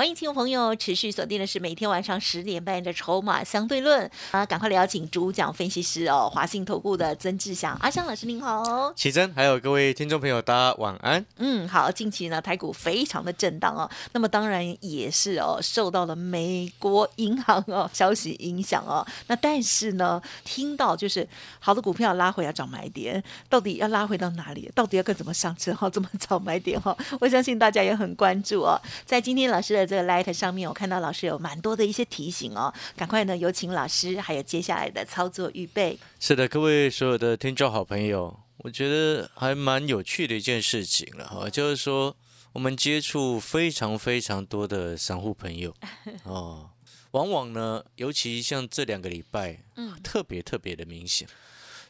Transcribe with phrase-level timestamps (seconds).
[0.00, 11.22] 欢迎听众朋友持续锁定的是每天晚上十点半的《筹码相对论》啊，赶快来邀请主讲分析师哦，华信投顾的曾志祥阿香老师您好，启真，还有各位听众朋友，大家晚安。
[11.36, 24.72] 嗯，好，近期呢台股非常的震荡哦，那么当然也是哦受到了美国银行哦消息影响哦，那但是呢听到就是好的股票拉回要找买点，到底要拉回到哪里？
[24.74, 25.90] 到底要该怎么上车哈？
[25.90, 26.96] 怎么找买点哈？
[27.20, 29.89] 我相信大家也很关注哦，在今天老师的。
[29.90, 35.98] 这个 Light 上面，我看到老师有蛮多的一些提醒哦，赶快呢有请老师，还有接下来的操作预备。
[36.20, 42.16] 是的，各位所有的听众好朋友，我觉得还蛮有趣的一件事情了哈，就是说
[42.52, 45.74] 我们接触非常非常多的散户朋友
[46.22, 46.70] 哦，
[47.10, 51.26] 往往呢，尤其像这两个礼拜，嗯，特别特别的明显。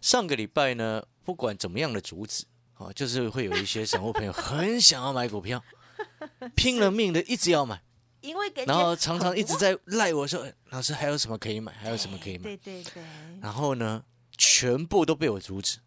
[0.00, 2.44] 上个礼拜呢，不管怎么样的阻止
[2.78, 5.62] 啊，就是会有一些散户朋友很想要买股票，
[6.56, 7.82] 拼了命的一直要买。
[8.20, 11.72] 因为然后常常一直在赖我说，老师还有什么可以买？
[11.72, 12.44] 还有什么可以买？
[12.44, 13.02] 对对对。
[13.40, 14.04] 然后呢，
[14.36, 15.78] 全部都被我阻止。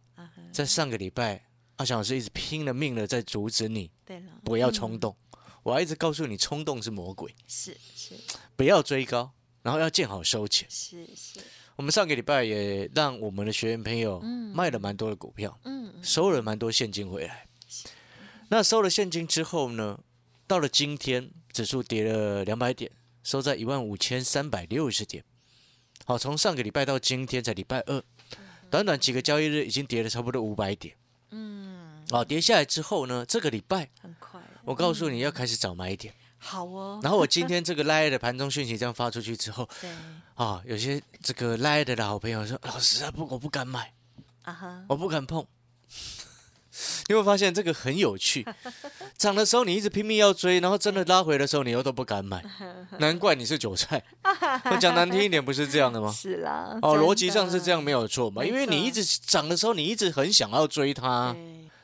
[0.51, 1.45] 在上个礼拜，
[1.75, 3.91] 阿翔老师一直拼了命的在阻止你。
[4.05, 4.31] 对了。
[4.43, 5.15] 不要冲动，
[5.63, 7.33] 我还一直告诉你，冲动是魔鬼。
[7.47, 8.15] 是是。
[8.55, 10.67] 不要追高，然后要见好收钱。
[10.69, 11.39] 是是。
[11.75, 14.19] 我们上个礼拜也让我们的学员朋友
[14.53, 17.47] 卖了蛮多的股票，嗯，收了蛮多现金回来。
[18.49, 19.99] 那收了现金之后呢？
[20.45, 22.91] 到了今天，指数跌了两百点，
[23.23, 25.23] 收在一万五千三百六十点。
[26.03, 28.03] 好，从上个礼拜到今天才礼拜二，
[28.69, 30.95] 短短几个交易日已经跌了差不多五百点。
[31.29, 36.13] 嗯，好，跌下来之后呢，这个礼拜很快，我告诉你要开始找买点。
[36.39, 36.99] 好哦。
[37.05, 39.89] 然后我今天这个拉的盘中讯息这样发出去之后，对，
[40.33, 43.93] 啊，有些这个拉的的好朋友说：“老师啊，不，我不敢买，
[44.41, 45.45] 啊哈，我不敢碰。”
[47.07, 48.45] 你会发现这个很有趣，
[49.17, 52.43] 涨的时候你一直拼命要追，然后真的拉回的时候你又都不敢买，
[52.99, 54.01] 难怪你是韭菜。
[54.71, 56.11] 我讲难听一点，不是这样的吗？
[56.11, 61.35] 是啦，哦，逻辑上是这样没有错嘛，因为你一直涨的时候，你一直很想要追它，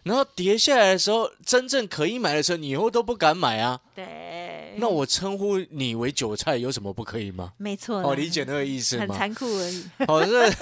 [0.03, 3.79] 然后跌下来的时候，真正可以买的时候，你以后都不敢买啊。
[3.95, 4.05] 对。
[4.77, 7.51] 那我称呼你为韭菜有什么不可以吗？
[7.57, 9.07] 没错，哦，理解那个意思吗？
[9.07, 9.83] 很残酷而已。
[10.07, 10.55] 哦是，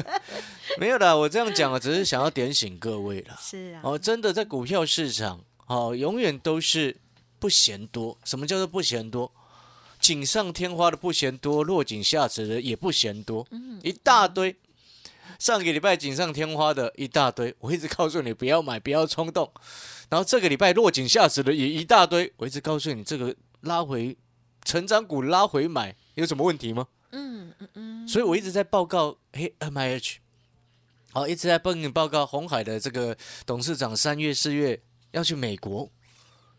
[0.80, 3.36] 没有的，我这样讲啊，只是想要点醒各位了。
[3.40, 3.80] 是啊。
[3.84, 6.96] 哦，真的在股票市场，哦，永远都是
[7.38, 8.16] 不嫌多。
[8.24, 9.30] 什么叫做不嫌多？
[10.00, 13.46] 锦上添花的不嫌多，落井下石的也不嫌多。
[13.50, 14.56] 嗯，一大堆。
[15.40, 19.50] 上个礼拜锦上添花的一大堆，我一直告诉你不要买，不要冲动。
[20.10, 24.18] 然后这个礼拜落井下石的也一大堆，我一直告诉你这个拉回
[24.62, 26.88] 成长股拉回买有什么问题吗？
[27.12, 28.06] 嗯嗯嗯。
[28.06, 30.18] 所以我一直在报告，嘿，M I H，
[31.12, 35.90] 好，一直在帮你报告红海的这个董事长三月四月要去美国，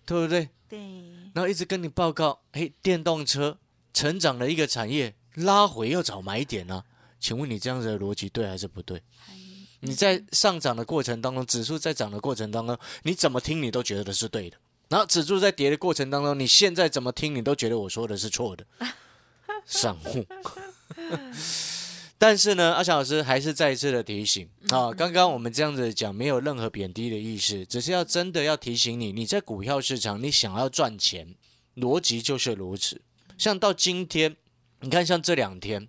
[0.08, 0.50] 对不对？
[0.68, 0.80] 对。
[1.36, 3.60] 然后一直跟你报告，嘿，电动车
[3.94, 6.84] 成长的一个产业拉回要找买点呢？
[7.22, 9.02] 请问你这样子的逻辑对还是不对？
[9.80, 14.58] 你在上涨的过程当中，指数在涨的过程当中，你怎么听你都觉得是对的。
[14.90, 18.66] 然后指数在跌的过程当中，你现在怎么听你都觉得我说的是错的。
[19.66, 20.26] 散户。
[22.18, 31.34] 但是呢，阿强老师还是再一次的提醒啊，刚刚我们这样子讲没有任何贬低的意思，只是要真的要提醒你，你在股票市场你想要赚钱，
[31.76, 33.02] 逻辑就是如此。
[33.40, 34.36] 像到今天，
[34.82, 35.88] 你看像这两天，对，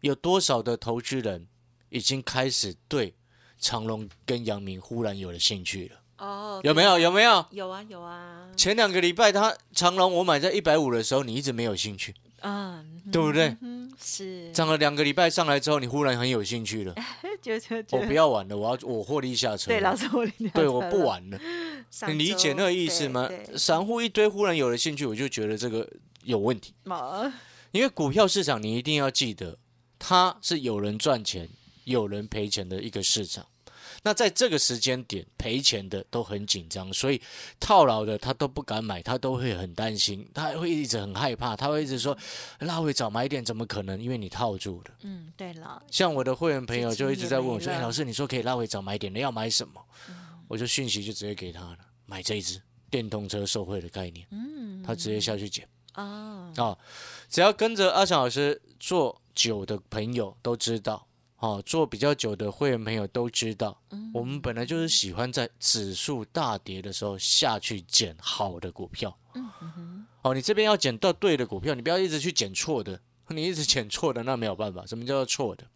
[0.00, 1.46] 有多少的投资人？
[1.88, 3.14] 已经开始对
[3.58, 6.98] 长隆跟阳明忽然有了兴趣了哦，有没有？
[6.98, 7.46] 有没有？
[7.52, 8.48] 有啊，有啊。
[8.56, 13.56] 前两个礼拜他长隆我买在一百五的时候，你一直没有兴趣啊，对不对？
[13.98, 16.94] 是涨了两个礼拜上来之后，你忽然很有兴趣了，
[17.40, 19.68] 就就我不要玩了，我要我获利下车。
[19.68, 20.50] 对，老师获利下车。
[20.54, 21.38] 对，我不玩了。
[22.08, 23.30] 你理解那个意思吗？
[23.56, 25.88] 散户一堆忽然有了兴趣，我就觉得这个
[26.24, 26.74] 有问题。
[27.70, 29.56] 因为股票市场你一定要记得，
[30.08, 31.48] 它是有人赚钱。
[31.82, 33.46] 有人赔钱的一个市场，
[34.02, 37.22] 那在这个时间点赔钱的都很紧张，所以
[37.60, 42.18] 套牢的他都不敢买，他都会很担心，他会一直很害怕，他会一直说
[42.58, 44.02] 拉回早买点怎么可能？
[44.02, 44.90] 因为你套住了。
[45.02, 45.80] 嗯，对了。
[45.92, 49.80] 像我的会员朋友就一直在问我说：“哎，老师，你说可以拉回早买点，你要买什么？”
[50.48, 52.60] 我就讯息就直接给他了，买这一只
[52.90, 54.26] 电动车受贿的概念。
[54.32, 55.68] 嗯，他直接下去捡。
[55.96, 56.78] 哦，啊，
[57.28, 61.06] 只要跟着阿强老师做久的朋友都知道。
[61.38, 63.78] 哦，做比较久的会员朋友都知道，
[64.14, 69.18] 我们本来就是喜欢在指数大跌的时候下去捡好的股票。
[70.22, 72.98] 哦，你这边要捡到对的股票，你不要一直去捡错的。
[73.28, 74.86] 你一直捡错的，那没有办法。
[74.86, 75.66] 什么叫做错的？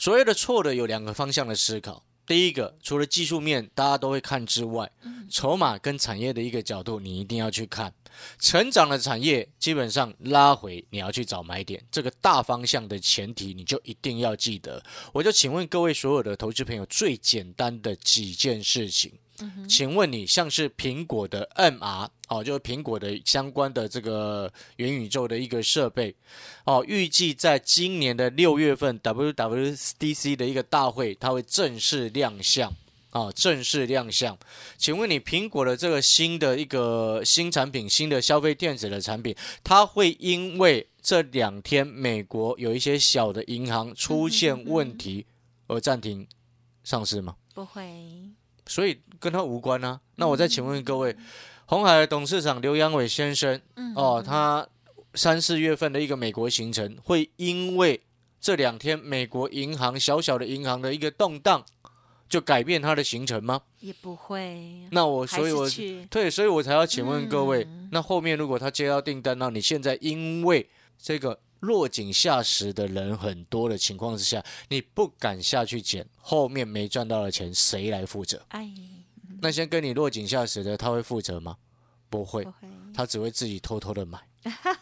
[0.00, 2.02] 所谓的错的有两个方向的思考。
[2.26, 4.90] 第一个，除了技术面大家都会看之外，
[5.28, 7.92] 筹码跟产业的一个角度，你一定要去看。
[8.38, 14.82] 成长的产业基本上拉回，你要去找买点，这个大方向的前提你就一定要记得。
[15.12, 19.12] 我就请问各位所有的投资朋友，最简单的几件事情，
[19.68, 26.14] 请问你像是苹果的 MR 哦，就是苹果的相关的这个元宇宙的一个设备
[26.64, 32.72] 哦，预计在今年的六月份 WWDC 的一个大会，它会正式亮相。
[33.10, 34.36] 啊，正式亮相，
[34.76, 39.32] 请问你苹果的这个新的一个新产品，新的消费电子的产品，
[39.62, 45.26] 它会因为这两天美国有一些小的银行出现问题
[45.68, 46.26] 而暂停
[46.82, 47.36] 上市吗？
[47.54, 47.84] 不会，
[48.66, 50.00] 所以跟他无关啊。
[50.16, 51.16] 那我再请问各位，
[51.66, 53.60] 红海的董事长刘阳伟先生，
[53.94, 54.66] 哦，他
[55.14, 58.00] 三四月份的一个美国行程，会因为
[58.40, 61.64] 这两天美国银行小小的银行的一个动荡？
[62.26, 63.60] 就改变他的行程吗？
[63.80, 64.88] 也不会。
[64.90, 65.68] 那我所以，我
[66.10, 70.68] 对，所以我才要请问各位，那后面如果他接到订单，那你现在因为
[70.98, 78.44] 这个落井下石的人很多的情况之下，你不敢下去捡，后面没赚到的钱谁来负责？
[78.48, 78.70] 哎，
[79.40, 81.56] 那先跟你落井下石的他会负责吗？
[82.10, 82.46] 不会，
[82.94, 84.20] 他只会自己偷偷的买，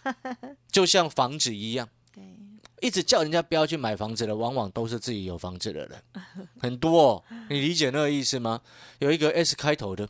[0.71, 1.89] 就像房子一样。
[2.81, 6.03] 一直叫人家不要去买房子的，往往都是自己有房子的人，
[6.59, 7.01] 很多。
[7.01, 8.61] 哦你理解那个意思吗？
[8.99, 10.09] 有一个 S 开头的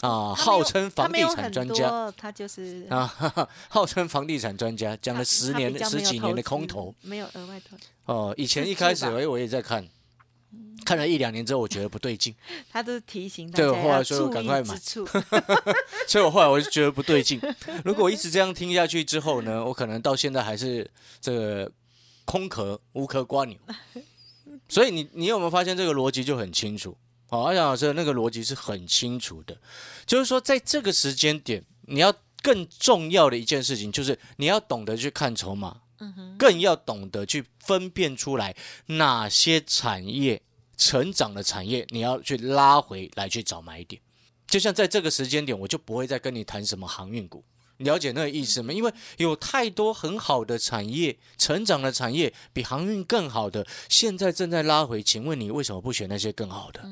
[0.00, 3.06] 啊，号称房地产专家，他就是啊，
[3.68, 7.76] 号称房地产专家，讲了十年、十几年的空头，没有额外投
[8.06, 9.86] 哦，以前一开始 哎，我也在看，
[10.84, 12.34] 看了一两年之后，我觉得不对劲。
[12.70, 14.76] 他都是提醒对，后来说赶快买。
[16.06, 17.40] 所以我后来我就觉得不对劲。
[17.84, 20.90] 如果一直这样听下去之后呢，我可能到现在还是
[21.20, 21.70] 这个。
[22.28, 23.56] 空壳无壳瓜牛，
[24.68, 26.96] 所以你你有没有发现这个逻辑就很清楚？
[27.28, 29.56] 好，阿翔老师那个逻辑是很清楚的，
[30.06, 38.54] 就是说在这个时间点，你要更重要的一件事情就是你要懂得去看筹码，嗯哼更要懂得去分辨出来
[38.86, 40.40] 哪些产业
[40.76, 44.00] 成长的产业，你要去拉回来去找买点。
[44.46, 47.44] 就像在这个时间点，我就不会再跟你谈什么航运股。
[47.78, 48.72] 了解那个意思吗？
[48.72, 55.02] 因为有太多很好的产业，成长的产业比航运更好的，现在正在拉回。
[55.02, 56.82] 请问你为什么不选那些更好的？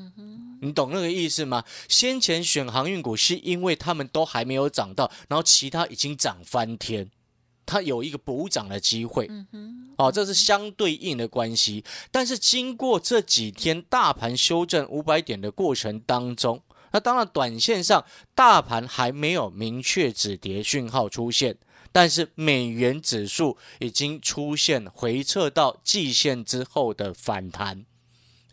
[0.61, 1.63] 你懂那个意思吗？
[1.89, 7.09] 先前选航运股是因为他们都还没有涨到，然后其他已经涨翻天，
[7.65, 9.29] 它有一个补涨的机会。
[9.97, 11.83] 哦，这是相对应的关系。
[12.11, 16.61] 但是经过这几天大盘修正五百点的过程当中。
[16.95, 21.57] 那当然，短线上大盘还没有明确止跌讯号出现，
[21.91, 27.85] 但是美元指数已经出现回撤到季线之后的反弹。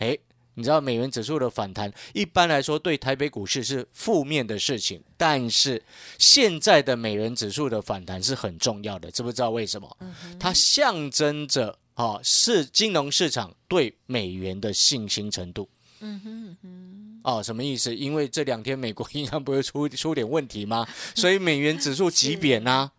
[0.00, 0.18] 诶，
[0.54, 5.80] 你知道美元指数的反弹，一般来说对台北股市是负面的事情，但是
[6.18, 9.96] 现在的美元指数的反弹是很重要的，知不知道为什么？
[10.40, 15.68] 它象征着啊，是金融市场对美元的信心程度。
[16.04, 16.91] 嗯哼哼，
[17.23, 17.95] 哦，什么意思？
[17.95, 20.87] 因为这两天美国银行不会出出点问题吗？
[21.14, 22.91] 所以美元指数急 贬呐，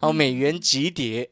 [0.00, 1.28] 哦，美元急跌，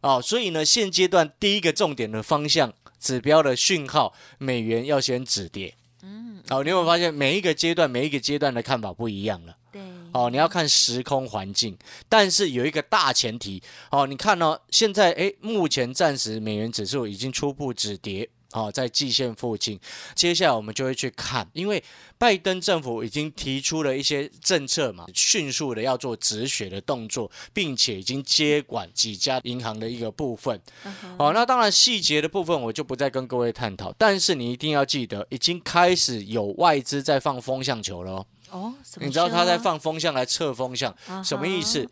[0.00, 5.74] 哦，所以呢，现阶段第一个重点的方向指标的讯号，美元要先止跌。
[6.02, 9.56] 嗯，好，你有没有发现每一个阶段每一个阶段的看法不一样了？
[9.72, 11.76] 对，哦，你要看时空环境，
[12.08, 18.28] 但是有一个大前提，哦，你看呢，现在诶，目前暂时美元指数已经初步止跌。
[18.50, 19.78] 好，在季线附近，
[20.14, 21.84] 接下来我们就会去看，因为
[22.16, 30.58] 拜登政府已经提出了一些政策嘛，迅速的要做止血的动作，并且已经接管几家银行的一个部分。
[31.18, 38.24] 好，那当然细节的部分我就不再跟各位探讨，但是你一定要记得，已经开始有外资在放风向球了。
[38.50, 41.86] 哦，你知道他在放风向来测风向，什么意思？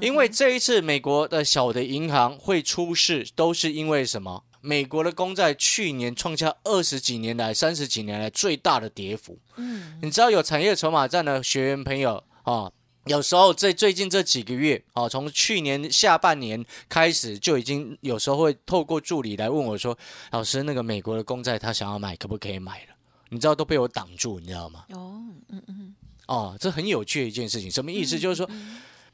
[0.00, 4.42] 因为这一次美国的小的银行会出事，都是因为什么？
[4.60, 9.38] 美国的公债去年创下二十几年来、三十几年来最大的跌幅。
[9.56, 12.70] 嗯，你知道有产业筹码站的学员朋友啊，
[13.06, 19.96] 有时候在最近这几个月啊，从去年下半年开始就已经有时候会透过助理来问我说
[20.32, 22.94] ：“老师，那个美国的公债他想要买，可不可以买了？”
[23.32, 24.84] 你知道都被我挡住，你知道吗？
[24.90, 25.94] 哦，嗯嗯，
[26.26, 28.18] 哦，这很有趣的一件事情，什么意思？
[28.18, 28.48] 就是说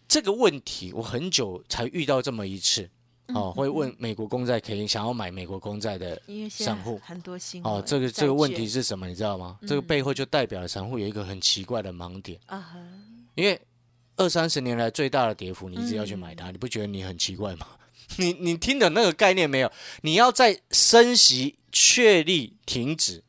[0.08, 2.88] 这个问题我很久才遇到这么一次。
[3.34, 9.08] 哦，会问美国公债可以想要买美国公债的散户很多新哦，这个这个问题是什么？
[9.08, 9.58] 你知道吗？
[9.66, 12.76] 这个背后就代表了散户有一个很奇怪的盲点，啊，
[13.34, 13.60] 因为
[14.16, 17.66] 二三十年来最大的跌幅，你一直要去买它，你不觉得你很奇怪吗？
[18.18, 19.72] 你你听懂那个概念没有？
[20.02, 23.24] 你要在升息确立停止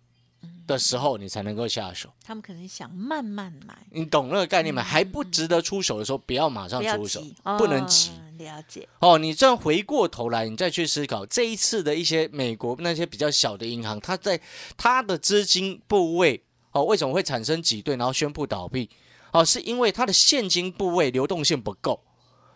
[0.68, 2.14] 的时候，你才能够下手。
[2.24, 4.84] 他们可能想慢慢买，你懂那个概念吗？
[4.84, 8.12] 还不值得出手的时候，不要马上出手急，，不能急。
[8.38, 14.40] 了解，哦，你这样回过头来，你再去思考这一次的一些美国那些比较小的银行，它在
[14.78, 18.90] 它的资金部位哦，为什么会产生挤兑，然后宣布倒闭？
[19.32, 22.04] 哦，是因为它的现金部位流动性不够。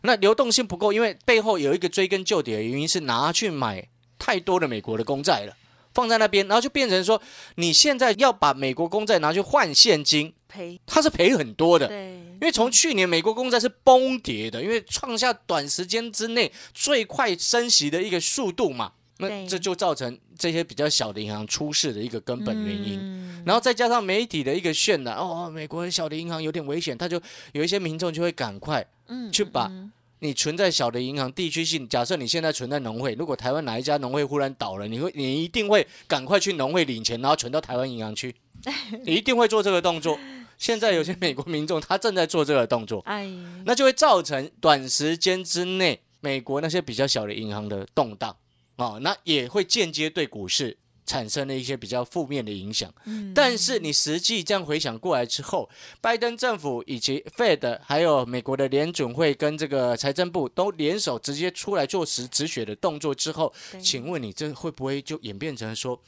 [0.04, 5.56] 那流动性不够，因为背后有一个追根究底的原因是拿去买太多的美国的公债了，
[5.94, 7.22] 放在那边，然后就变成说，
[7.56, 10.80] 你现在要把美国公债拿去换现金，赔。
[10.86, 11.88] 它是赔很多的。
[11.88, 23.00] 对，因为从去年美国公债是崩跌的，因为创下短时间之内最快升息的一个速度嘛，那这就造成这些比较小的银行出事的一个根本原因。
[23.02, 23.44] 嗯。
[23.46, 27.20] 然后再加上媒体的一个渲染，哦，美国小的银行有点危险，他就
[27.54, 29.92] 有一些民众就会赶快嗯去把嗯
[30.24, 38.36] 你存在小的银行地区性，假设你现在存在农会，如果台湾哪一家农会忽然倒了，你会你一定会赶快去农会领钱，然后存到台湾银行去，
[39.04, 40.20] 你一定会做这个动作。
[40.60, 43.28] 现在有些美国民众他正在做这个动作，哎，
[43.66, 48.38] 那就会造成短时间之内美国那些比较小的银行的动荡。
[48.76, 50.78] 哦，那也会间接对股市
[51.12, 52.90] 产生了一些比较负面的影响。
[53.04, 66.02] 嗯但是你实际这样回想过来之后，拜登政府以及 Fed 还有美国的联准会跟这个财政部都联手直接出来做实止血的动作之后，请问你这会不会就演变成说？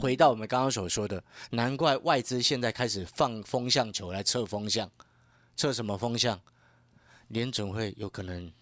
[0.00, 4.88] 回到我们刚刚所说的，难怪外资现在开始放风向球来测风向，
[5.56, 6.40] 测什么风向？
[7.26, 8.52] 联准会有可能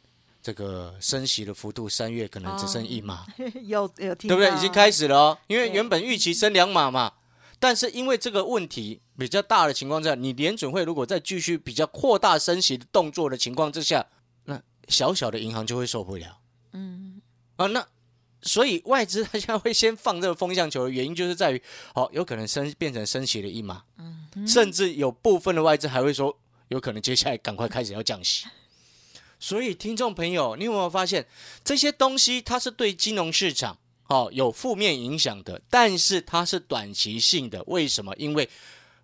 [0.42, 3.26] 这个升息的幅度，三月可能只剩一码，
[3.64, 4.50] 有有听对不对？
[4.56, 7.12] 已经开始了哦，因为原本预期升两码嘛，
[7.58, 14.06] 但是因为这个问题比较大的情况下，你联准会如果再继续比较扩大升息的动作的情况之下，
[14.44, 16.38] 那小小的银行就会受不了。
[16.72, 17.20] 嗯。
[17.56, 17.66] 啊。
[17.66, 17.86] 那
[18.42, 21.62] 所以外资它现在会先放这个风向球的原因，就是在于
[21.94, 26.34] 哦，有可能升变成升息的一码，嗯甚至有部分的外资还会说，
[26.68, 28.46] 有可能接下来赶快开始要降息。
[29.40, 31.26] 所以，听众朋友，你有没有发现
[31.64, 33.78] 这些东西它是对金融市场
[34.08, 37.64] 哦有负面影响的，但是它是短期性的。
[37.66, 38.14] 为什么？
[38.16, 38.48] 因为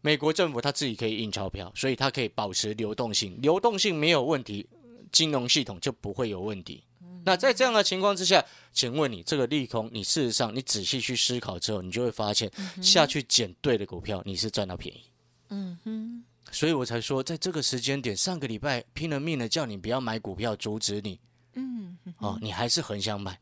[0.02, 4.68] 美国政府它自己可以印钞票，所以它可以保持流动性，流动性没有问题，
[5.10, 6.84] 金融系统就不会有问题。
[7.24, 12.48] 那在这样的情况之下，请问你这个利空，你事实上你仔细去思考之后，你就会发现
[12.80, 15.02] 下去捡对的股票，你是赚到便宜。
[15.48, 16.24] 嗯哼，
[16.56, 21.20] 所以我才说，在这个时间点，上个礼拜拼了命的叫你不要买股票，阻止你
[21.52, 23.38] 嗯哦，你还是很想买。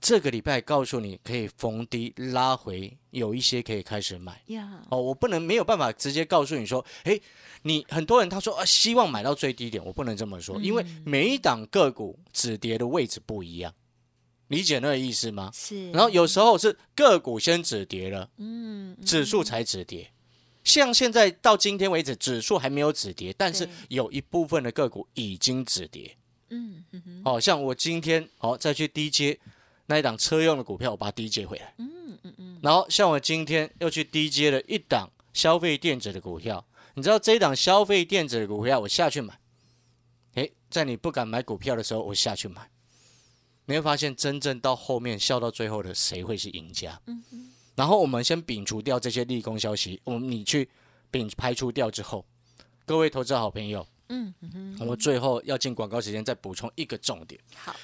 [0.00, 5.00] 这个礼拜告诉你可以逢低拉回，有一些可以开始买呀，哦。
[5.00, 7.22] 我不能没有办法直接告诉你说，诶，
[7.62, 13.72] 你很多人他说啊，希望买到最低点，我不能这么说，因为每一档个股止跌的位置不一样，
[14.48, 15.48] 理解那个意思吗？
[15.54, 20.10] 是，然后有时候是个股先止跌了，嗯指数才止跌。
[20.64, 26.16] 像现在到今天为止，指数还没有止跌，但是有一部分的个股已经止跌。
[26.50, 29.38] 嗯嗯哼，哦，像我今天哦再去低接
[29.86, 31.74] 那一档车用的股票，我把它低接回来。
[31.78, 36.64] 嗯嗯嗯，然后像我今天又去低接了一档消费电子的股票，
[36.94, 39.38] 你知道这一档消费电子的股票，我下去买。
[40.34, 42.70] 诶，在你不敢买股票的时候，我下去买，
[43.64, 47.00] 你会发现真正到后面笑到最后的谁会是赢家？
[47.06, 47.24] 嗯
[47.74, 50.68] 然后我们先摒除掉这些利空消息，我们你去
[51.10, 52.24] 摒排除掉之后，
[52.84, 54.34] 各位投资好朋友，嗯
[54.78, 57.40] 我们最后要进广告时间，再补充一个重点。
[57.54, 57.74] 好，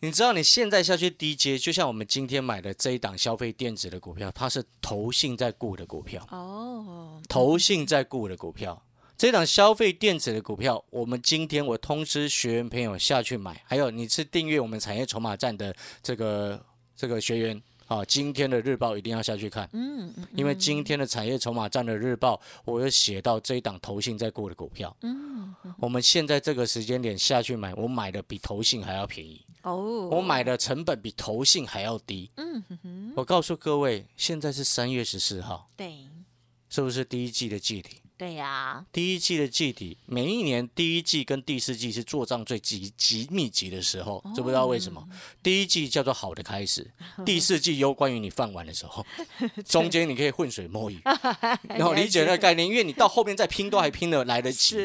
[0.00, 8.82] 你知道你现在下去低阶，就像我们今天买的这一档消费电子的股票，它是投信在顾的股票，哦，投信在顾的股票。
[9.18, 16.62] 这档消费电子的股票，我们今天我通知学员朋友下去买，还有你是订阅我们产业筹码站的这个
[16.94, 24.94] 这个学员啊，今天的日报一定要下去看，嗯嗯，因为今天的产业筹码站的日报，我有写到这一档投信在过的股票。
[25.02, 32.30] 嗯我们现在这个时间点下去买，我买的比投信还要便宜，哦，我买的成本比投信还要低。
[32.36, 36.06] 嗯我告诉各位，现在是三月十四号，对
[36.68, 38.02] 是不是第一季的季底？
[38.18, 45.06] 对呀，第一季的季底，每一年第一季跟第四季是做账最极极密集的时候，知不知道为什么？
[45.42, 46.90] 第一季叫做好的开始，
[47.26, 49.04] 第四季攸关于你饭碗的时候，
[49.68, 50.98] 中间你可以浑水摸鱼，
[51.68, 54.76] 然后 理解那个概念，因为你到后面再拼都还拼得来得及。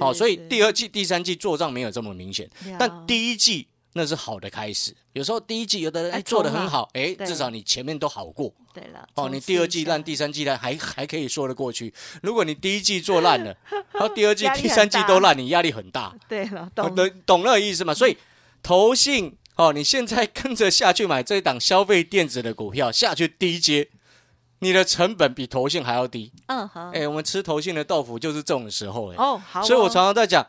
[0.00, 4.94] 好，所以第二季、第三季做账没有这么明显，但第一季那是好的开始。
[5.12, 9.28] 有时候第一季有的人做的很好，哎，至少你前面都好过对了，哦。
[9.28, 11.92] 你第二季烂，第三季烂，还还可以说得过去。
[12.22, 13.56] 如果你第一季做烂了，
[13.92, 16.14] 然后第二季第三季都烂，你压力很大。
[16.28, 17.92] 对了，哦懂懂懂那个意思吗？
[17.92, 18.16] 所以
[18.62, 23.88] 投信哦，你现在跟着下去买这一档消费电子的股票，下去低阶，
[24.60, 26.32] 你的成本比投信还要低。
[26.46, 30.46] 嗯好，哎、我们吃投信的豆腐就是这种时候哎、哦好哦，所以我常常在讲，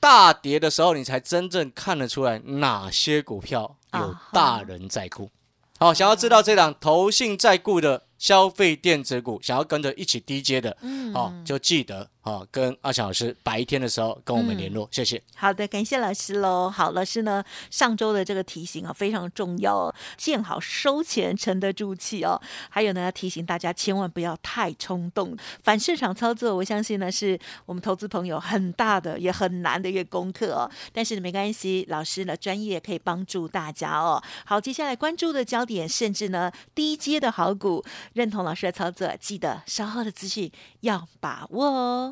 [0.00, 5.30] 大跌的时候，你才真正看得出来哪些股票有大人在顾。
[5.78, 15.22] 好，想要知道这档投信在顾的消费电子股，想要跟着一起低阶的，嗯好、就记得啊，跟阿强老师白天的时候跟我们联络，谢谢。
[15.34, 16.68] 好的，感谢老师喽。
[16.68, 22.40] 好，老师呢上周的这个提醒啊非常重要哦，见好收钱，沉得住气哦。
[22.68, 30.70] 还有呢，要提醒大家千万不要太冲动，反市场操作，我相信呢是我们投资朋友很大的也很难的一个功课哦。
[30.92, 34.22] 但是没关系，老师呢专业可以帮助大家哦。
[34.44, 42.09] 好，接下来关注的焦点，甚至呢低阶的好股，认同老师的操作，记得稍后的资讯要把握哦。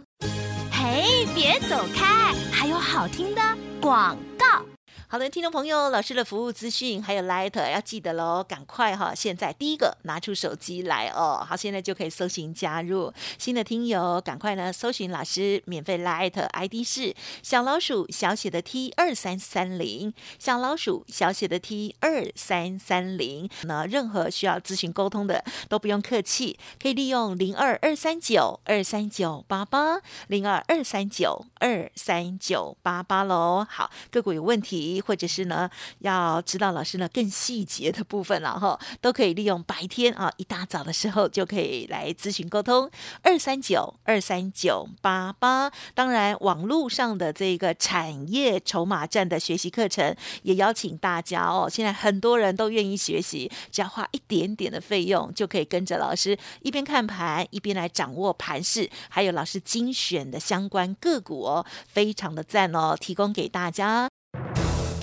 [0.71, 3.43] 嘿，别走开，还有好听的
[3.81, 4.65] 广告。
[5.11, 9.15] 好的，听众朋友，老师的服务资讯还有 Light 要记得喽，赶快哈！
[9.15, 23.49] 现在第一个拿出手机来哦，好，现在就可以搜寻加入新的听友，赶快呢搜寻老师免费 Light ID 是小老鼠小写的 T 二三三零，小老鼠小写的 T 二三三零。
[23.63, 33.67] 那任何需要咨询沟通的都不用客气，可以利用零二二三九二三九八八零二二三九二三九八八喽。
[33.71, 35.69] 好，个股有问题，或者是呢
[36.01, 42.91] 要知道老师呢更细节的部分了哈，都可以利用白天啊一大早的时候就可以来咨询沟通
[43.23, 45.71] 二三九二三九八八。
[45.95, 51.69] 当然，网络上的这个产业筹码战的学习课程也邀请大家哦。
[51.71, 64.09] 现在很多人都愿意学习，只要花一点点的费用，就可以跟着老师一边看盘一边来掌握盘势，还有老师精选的相关个股哦，非常的赞哦，提供给大家。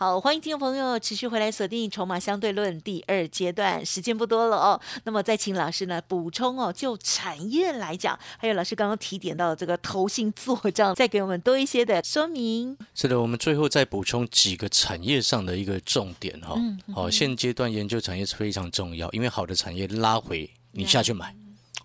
[0.00, 4.80] 好，欢迎听众朋友持续回来锁定《筹码相对论》第二阶段，时间不多了哦。
[5.02, 12.78] 那么再请老师呢补充哦，就产业来讲，还有老师刚刚提点到的这个投信做账，再给我们多一些的说明。
[12.94, 21.34] 是的，我们最后再补充几个产业上的一个重点哈、嗯好、现阶段研究产业是非常重要，因为好的产业拉回，你下去买，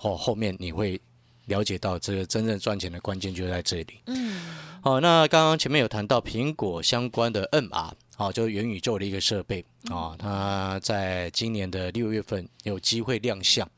[0.03, 1.01] 哦，后面你会
[1.45, 3.99] 了解到这个真正赚钱的关键就在这里。
[4.07, 13.69] 嗯，好、那刚刚前面有谈到苹果相关的 MR，好、就是元宇宙的一个设备啊、它在今年的六月份有机会亮相。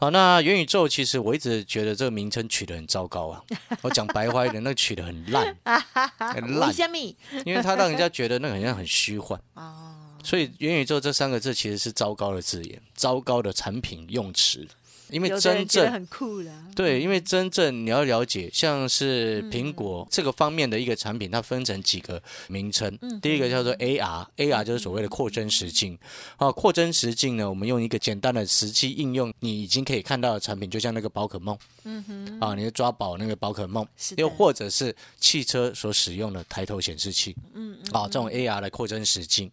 [0.00, 3.42] 好，那元宇宙其实我一直觉得这个名称取得很糟糕啊，
[3.82, 5.56] 我讲白话一点，那个取得很烂，
[6.18, 6.96] 很烂为，什么？
[7.44, 9.40] 因为它让人家觉得那个好像很虚幻。
[9.54, 14.64] 哦，所以元宇宙这三个字其实是糟糕的字眼，糟糕的产品用词。
[15.10, 22.96] 因为真正很酷的，对，因为真正你要了解，像是嗯苹果这个方面的一个产品，它分成几个名称。
[23.00, 25.98] 嗯第一个叫做 AR，AR 就是所谓的扩增实境。
[26.36, 31.58] 啊，扩增实境呢，我们用一个简单的实际应用，你已经可以看到的产品，就像那个宝可梦。
[31.84, 37.34] 嗯哼，啊，你的抓宝那个宝可梦又或者是汽车所使用的抬头显示器。
[37.54, 39.50] 嗯嗯，啊，这种 AR 的扩增实境。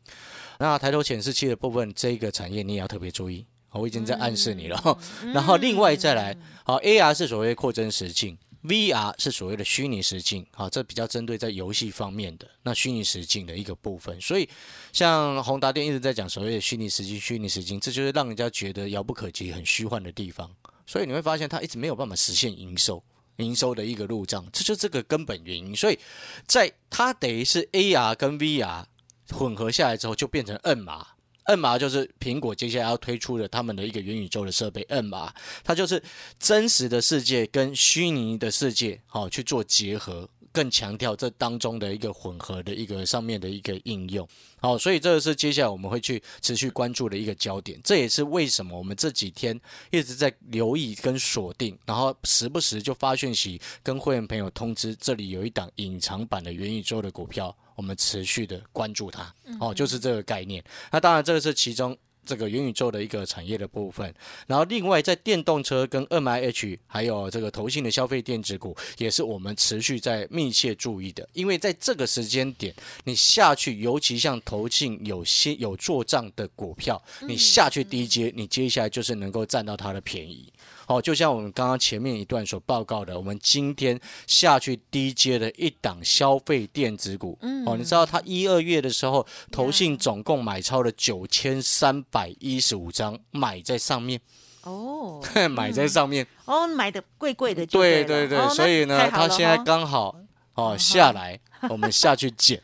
[0.59, 3.45] 那抬头显示器的部分，这个产业你也要特别注意。
[3.75, 4.81] 好我已经在暗示你了。
[5.21, 6.33] 嗯 然后另外再来，
[6.63, 10.47] 好，AR 是所谓扩增实境，VR 是所谓的虚拟实境。
[10.53, 14.19] 好，这比较针对在游戏方面的那虚拟实境的一个部分。
[14.21, 14.47] 所以，
[14.93, 20.49] 像宏达电一直在讲所谓的虚拟实境，虚拟实境，这就是让人家觉得遥不可及、很虚幻的地方。
[20.87, 23.03] 所以你会发现，它一直没有办法实现营收。
[23.39, 25.75] 营收的一个入账，这就是这个根本原因。
[25.75, 25.99] 所以，
[26.47, 28.85] 在它等于是 AR 跟 VR
[29.31, 31.03] 混合下来之后，就变成 NR。
[31.45, 36.01] N 码就是苹果接下来要推出的他们的一个元宇宙的设备 N 码它就是
[36.39, 44.25] 真实的世界跟虚拟的世界好、去做结合，更强调这当中的一个混合的一个上面的一个应用。
[44.61, 47.77] 好，所以这个是接下来我们会去持续关注的一个焦点。
[47.83, 49.59] 这也是为什么我们这几天
[49.91, 59.35] 一直在留意跟锁定，然后时不时就发讯息跟会员朋友通知，这里有一档隐藏版的元宇宙的股票，我们持续的关注它。
[59.59, 60.63] 哦，就是这个概念。
[60.89, 61.95] 那当然，这个是其中。
[62.25, 64.13] 这个元宇宙的一个产业的部分，
[64.47, 71.27] 然后另外在电动车跟 M I H 还有这个投信的消费电子股，也是我们持续在密切注意的。
[71.33, 80.51] 因为在这个时间点，你下去，尤其像投信有些有做账的股票，你下去低阶，你接下来就是能够占到它的便宜。
[80.87, 94.19] 哦，就像我们刚刚前面一段所报告的，我们今天下去低阶的一档消费电子股，哦，你知道它一二月的时候，投信总共买超了九千三百一十五张，买在上面，
[94.63, 100.15] 哦， 买在上面，哦，买的贵贵的，对对对，所以呢，它现在刚好
[100.53, 102.61] 哦下来，我们下去捡。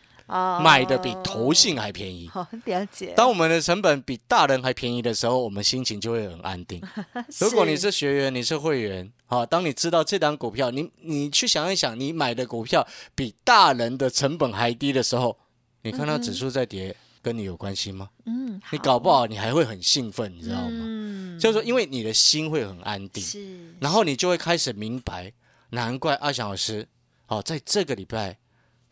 [0.63, 3.13] 买的比投信还便宜，好了解。
[3.15, 6.81] 当我们的成本比大人还便宜的时候，我们心情就会很安定。
[7.39, 15.37] 如果你是学员，你是会员，好，当你知道这档股票，你你去想一想，你买的股票比大人的成本还低的时候，
[15.81, 18.09] 你看到指数在跌，跟你有关系吗？
[18.25, 20.69] 嗯，你搞不好你还会很兴奋，你知道吗？
[20.69, 25.33] 嗯，就是说，因为你的心会很安定，是，然后你就会开始明白，
[25.71, 26.87] 难怪阿翔老师，
[27.25, 28.37] 好，在这个礼拜。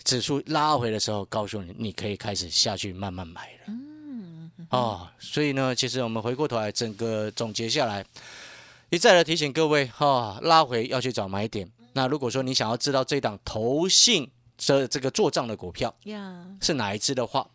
[0.10, 3.60] 指数拉回的时候，告诉你，你可以开始下去慢慢买了。
[3.68, 8.04] 嗯，哦，所以呢，其实我们回过头来，整个总结下来，
[8.90, 11.72] 一再的提醒各位，哈，拉回要去找买点。
[11.94, 15.94] 那如果说你想要知道这档投信这这个做账的股票
[16.60, 17.48] 是哪一支的话，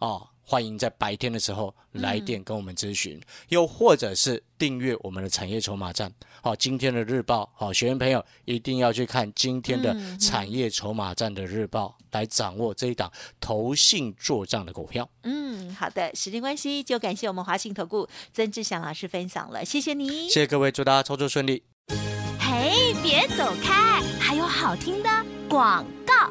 [0.00, 0.28] 哦。
[0.52, 6.12] 欢迎在白天的时候来电跟我们咨询，又或者是订阅我们的产业筹码站。
[6.42, 13.10] 好，今天的日报，好，学员朋友一定要去看今天的产业筹码站的日报，来掌握这一档
[13.40, 15.08] 投信做账的股票。
[15.22, 21.62] 嗯，好的，时间关系，就感谢我们华信投顾曾志祥老师分享了，谢谢你，谢谢各位，祝大家操作顺利。
[22.38, 25.08] 嘿，别走开，还有好听的
[25.48, 26.21] 广告。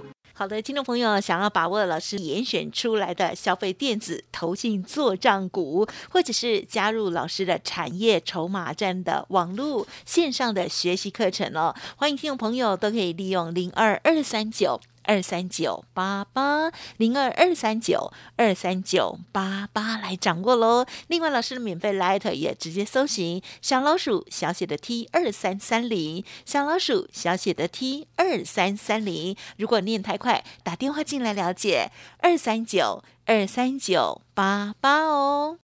[0.42, 14.82] 好的，听众朋友，想要把握老师严选出来的消费电子投进做账股，或者是加入老师的产业筹码站的网络线上的学习课程哦，欢迎听众朋友都可以利用零二二三九。
[15.04, 20.86] 二三九八八零二二三九二三九八八来掌握喽。
[21.08, 29.36] 另外，老师的免费 Light 也直接搜寻小老鼠小写的 T 二三三零，小老鼠小写的 T 二三三零。
[29.58, 35.60] 如果念太快，打电话进来了解二三九二三九八八哦。